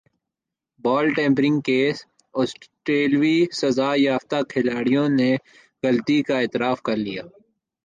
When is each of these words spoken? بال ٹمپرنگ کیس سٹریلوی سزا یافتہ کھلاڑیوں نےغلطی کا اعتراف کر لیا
بال 0.83 1.05
ٹمپرنگ 1.15 1.59
کیس 1.67 1.97
سٹریلوی 2.51 3.37
سزا 3.59 3.89
یافتہ 3.97 4.39
کھلاڑیوں 4.49 5.07
نےغلطی 5.17 6.19
کا 6.27 6.35
اعتراف 6.39 6.77
کر 6.81 6.97
لیا 7.05 7.23